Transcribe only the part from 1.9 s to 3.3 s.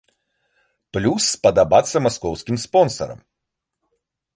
маскоўскім спонсарам.